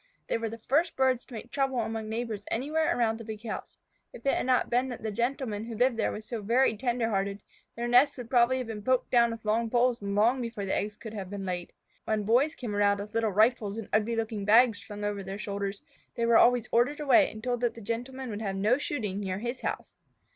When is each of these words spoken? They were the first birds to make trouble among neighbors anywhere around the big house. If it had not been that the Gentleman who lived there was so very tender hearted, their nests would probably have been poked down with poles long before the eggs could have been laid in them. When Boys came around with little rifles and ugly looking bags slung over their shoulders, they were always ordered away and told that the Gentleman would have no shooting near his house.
They 0.29 0.39
were 0.39 0.49
the 0.49 0.57
first 0.57 0.95
birds 0.95 1.25
to 1.25 1.33
make 1.35 1.51
trouble 1.51 1.79
among 1.79 2.09
neighbors 2.09 2.41
anywhere 2.49 2.97
around 2.97 3.19
the 3.19 3.23
big 3.23 3.47
house. 3.47 3.77
If 4.13 4.25
it 4.25 4.33
had 4.33 4.47
not 4.47 4.71
been 4.71 4.89
that 4.89 5.03
the 5.03 5.11
Gentleman 5.11 5.65
who 5.65 5.75
lived 5.77 5.95
there 5.97 6.11
was 6.11 6.25
so 6.27 6.41
very 6.41 6.75
tender 6.75 7.07
hearted, 7.11 7.43
their 7.75 7.87
nests 7.87 8.17
would 8.17 8.27
probably 8.27 8.57
have 8.57 8.65
been 8.65 8.81
poked 8.81 9.11
down 9.11 9.29
with 9.29 9.43
poles 9.43 10.01
long 10.01 10.41
before 10.41 10.65
the 10.65 10.73
eggs 10.75 10.97
could 10.97 11.13
have 11.13 11.29
been 11.29 11.45
laid 11.45 11.61
in 11.61 11.67
them. 11.67 11.73
When 12.05 12.23
Boys 12.23 12.55
came 12.55 12.75
around 12.75 12.97
with 12.99 13.13
little 13.13 13.29
rifles 13.29 13.77
and 13.77 13.89
ugly 13.93 14.15
looking 14.15 14.43
bags 14.43 14.81
slung 14.81 15.03
over 15.03 15.21
their 15.21 15.37
shoulders, 15.37 15.83
they 16.15 16.25
were 16.25 16.35
always 16.39 16.67
ordered 16.71 16.99
away 16.99 17.29
and 17.29 17.43
told 17.43 17.61
that 17.61 17.75
the 17.75 17.79
Gentleman 17.81 18.31
would 18.31 18.41
have 18.41 18.55
no 18.55 18.79
shooting 18.79 19.19
near 19.19 19.37
his 19.37 19.61
house. 19.61 19.97